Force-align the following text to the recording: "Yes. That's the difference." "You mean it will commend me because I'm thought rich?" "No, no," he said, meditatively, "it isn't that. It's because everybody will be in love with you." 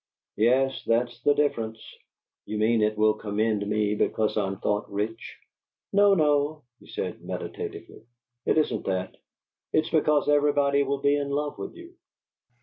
"Yes. 0.37 0.83
That's 0.87 1.21
the 1.21 1.35
difference." 1.35 1.79
"You 2.47 2.57
mean 2.57 2.81
it 2.81 2.97
will 2.97 3.13
commend 3.13 3.67
me 3.67 3.93
because 3.93 4.35
I'm 4.35 4.57
thought 4.57 4.89
rich?" 4.91 5.37
"No, 5.93 6.15
no," 6.15 6.63
he 6.79 6.87
said, 6.87 7.21
meditatively, 7.21 8.01
"it 8.47 8.57
isn't 8.57 8.85
that. 8.87 9.15
It's 9.71 9.91
because 9.91 10.27
everybody 10.27 10.81
will 10.81 11.01
be 11.01 11.15
in 11.15 11.29
love 11.29 11.59
with 11.59 11.75
you." 11.75 11.93